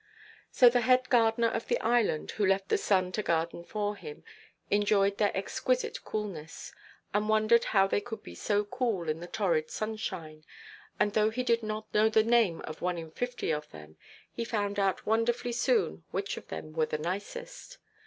[0.49, 4.23] So the head gardener of the island, who left the sun to garden for him,
[4.71, 6.73] enjoyed their exquisite coolness,
[7.13, 10.43] and wondered how they could be so cool in the torrid sunshine;
[10.99, 13.95] and though he did not know the name of one in fifty of them,
[14.31, 17.77] he found out wonderfully soon which of them were the nicest.